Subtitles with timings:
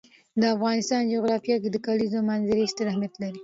[0.39, 3.39] د افغانستان جغرافیه کې د کلیزو منظره ستر اهمیت لري.